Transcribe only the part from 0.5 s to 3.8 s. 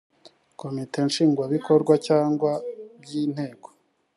komite nshingwabikorwa cyangwa by inteko